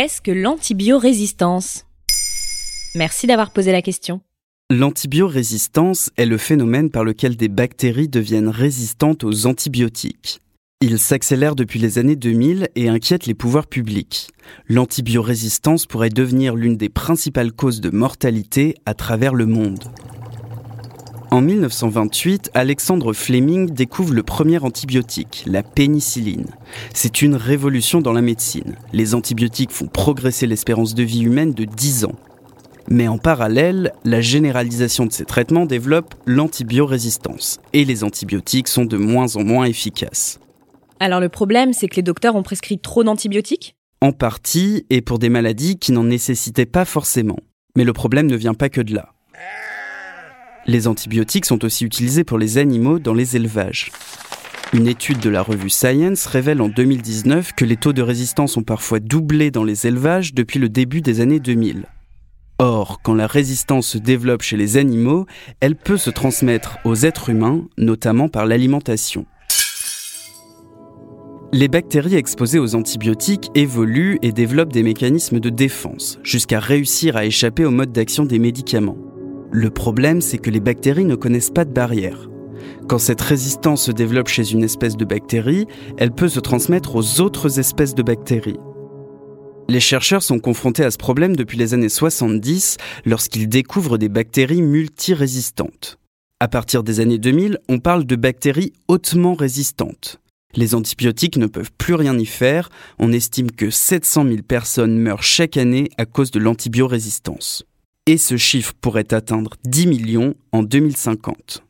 [0.00, 1.84] Qu'est-ce que l'antibiorésistance?
[2.94, 4.20] Merci d'avoir posé la question.
[4.70, 10.40] L'antibiorésistance est le phénomène par lequel des bactéries deviennent résistantes aux antibiotiques.
[10.80, 14.28] Il s'accélère depuis les années 2000 et inquiète les pouvoirs publics.
[14.68, 19.82] L'antibiorésistance pourrait devenir l'une des principales causes de mortalité à travers le monde.
[21.30, 26.46] En 1928, Alexandre Fleming découvre le premier antibiotique, la pénicilline.
[26.94, 28.76] C'est une révolution dans la médecine.
[28.94, 32.14] Les antibiotiques font progresser l'espérance de vie humaine de 10 ans.
[32.90, 38.96] Mais en parallèle, la généralisation de ces traitements développe l'antibiorésistance, et les antibiotiques sont de
[38.96, 40.40] moins en moins efficaces.
[40.98, 43.76] Alors le problème, c'est que les docteurs ont prescrit trop d'antibiotiques?
[44.00, 47.38] En partie, et pour des maladies qui n'en nécessitaient pas forcément.
[47.76, 49.12] Mais le problème ne vient pas que de là.
[50.68, 53.90] Les antibiotiques sont aussi utilisés pour les animaux dans les élevages.
[54.74, 58.62] Une étude de la revue Science révèle en 2019 que les taux de résistance ont
[58.62, 61.86] parfois doublé dans les élevages depuis le début des années 2000.
[62.58, 65.24] Or, quand la résistance se développe chez les animaux,
[65.60, 69.24] elle peut se transmettre aux êtres humains, notamment par l'alimentation.
[71.50, 77.24] Les bactéries exposées aux antibiotiques évoluent et développent des mécanismes de défense, jusqu'à réussir à
[77.24, 78.98] échapper au mode d'action des médicaments.
[79.50, 82.28] Le problème, c'est que les bactéries ne connaissent pas de barrière.
[82.86, 87.20] Quand cette résistance se développe chez une espèce de bactérie, elle peut se transmettre aux
[87.20, 88.58] autres espèces de bactéries.
[89.68, 94.62] Les chercheurs sont confrontés à ce problème depuis les années 70 lorsqu'ils découvrent des bactéries
[94.62, 95.98] multirésistantes.
[96.40, 100.20] À partir des années 2000, on parle de bactéries hautement résistantes.
[100.54, 102.70] Les antibiotiques ne peuvent plus rien y faire.
[102.98, 107.64] On estime que 700 000 personnes meurent chaque année à cause de l'antibiorésistance.
[108.10, 111.62] Et ce chiffre pourrait atteindre 10 millions en 2050.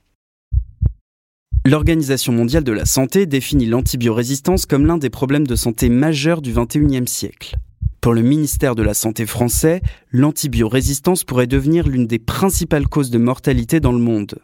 [1.67, 6.53] L'Organisation mondiale de la santé définit l'antibiorésistance comme l'un des problèmes de santé majeurs du
[6.53, 7.57] XXIe siècle.
[8.01, 13.19] Pour le ministère de la Santé français, l'antibiorésistance pourrait devenir l'une des principales causes de
[13.19, 14.39] mortalité dans le monde.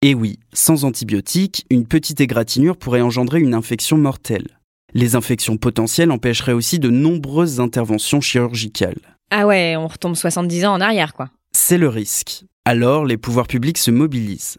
[0.00, 4.58] Et oui, sans antibiotiques, une petite égratignure pourrait engendrer une infection mortelle.
[4.94, 9.13] Les infections potentielles empêcheraient aussi de nombreuses interventions chirurgicales.
[9.30, 11.28] Ah ouais, on retombe 70 ans en arrière, quoi.
[11.52, 12.44] C'est le risque.
[12.64, 14.58] Alors, les pouvoirs publics se mobilisent.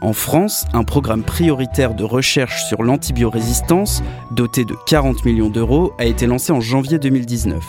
[0.00, 6.04] En France, un programme prioritaire de recherche sur l'antibiorésistance, doté de 40 millions d'euros, a
[6.04, 7.64] été lancé en janvier 2019.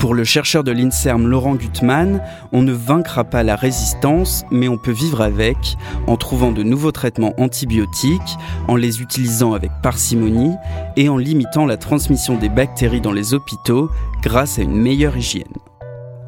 [0.00, 2.22] Pour le chercheur de l'INSERM Laurent Gutmann,
[2.52, 6.90] on ne vaincra pas la résistance, mais on peut vivre avec, en trouvant de nouveaux
[6.90, 10.54] traitements antibiotiques, en les utilisant avec parcimonie
[10.96, 13.90] et en limitant la transmission des bactéries dans les hôpitaux
[14.22, 15.52] grâce à une meilleure hygiène.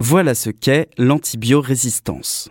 [0.00, 2.50] Voilà ce qu'est l'antibiorésistance.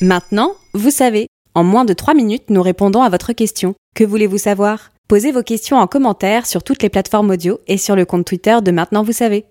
[0.00, 1.26] Maintenant, vous savez.
[1.56, 3.74] En moins de 3 minutes, nous répondons à votre question.
[3.96, 4.92] Que voulez-vous savoir?
[5.08, 8.58] Posez vos questions en commentaire sur toutes les plateformes audio et sur le compte Twitter
[8.62, 9.46] de Maintenant vous savez.